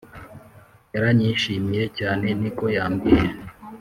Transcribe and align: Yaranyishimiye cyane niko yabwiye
Yaranyishimiye 0.93 1.85
cyane 1.97 2.27
niko 2.39 2.65
yabwiye 2.75 3.27